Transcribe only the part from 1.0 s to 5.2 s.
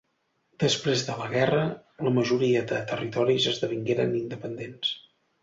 de la guerra, la majoria de territoris esdevingueren independents.